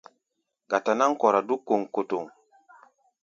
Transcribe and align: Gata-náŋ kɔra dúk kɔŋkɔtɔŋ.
Gata-náŋ 0.69 1.11
kɔra 1.19 1.39
dúk 1.47 1.61
kɔŋkɔtɔŋ. 1.67 2.25